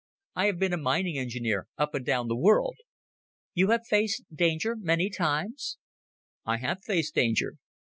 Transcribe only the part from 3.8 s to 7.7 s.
faced danger many times?" "I have faced danger."